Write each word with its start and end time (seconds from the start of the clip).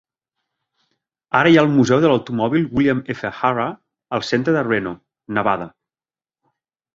Ara 1.39 1.51
hi 1.51 1.59
ha 1.59 1.65
el 1.65 1.69
Museu 1.73 2.01
de 2.05 2.09
l'automòbil 2.11 2.65
William 2.77 3.03
F. 3.17 3.31
Harrah 3.43 3.67
al 4.19 4.25
centre 4.31 4.57
de 4.57 4.65
Reno, 4.71 4.95
Nevada. 5.39 5.69